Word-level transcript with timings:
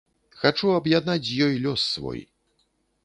Хачу 0.43 0.71
аб'яднаць 0.77 1.19
з 1.27 1.37
ёй 1.49 1.53
лёс 1.67 1.81
свой. 1.93 2.19